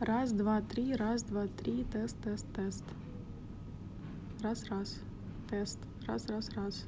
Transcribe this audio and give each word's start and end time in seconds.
Раз, 0.00 0.32
два, 0.32 0.60
три, 0.60 0.94
раз, 0.94 1.22
два, 1.22 1.46
три, 1.46 1.82
тест, 1.84 2.18
тест, 2.22 2.46
тест. 2.52 2.84
Раз, 4.42 4.64
раз, 4.68 5.00
тест, 5.48 5.78
раз, 6.06 6.26
раз, 6.26 6.50
раз. 6.50 6.86